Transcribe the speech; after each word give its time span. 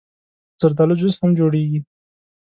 زردالو 0.61 0.99
جوس 1.01 1.15
هم 1.21 1.31
جوړېږي. 1.39 1.79